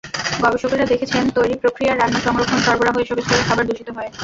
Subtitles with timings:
[0.43, 4.09] গবেষকেরা দেখেছেন, তৈরি প্রক্রিয়া, রান্না, সংরক্ষণ, সরবরাহ এসব স্তরে খাবার দূষিত হয়।